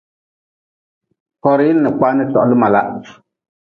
[1.43, 2.87] Korhi n kpani tohli malah.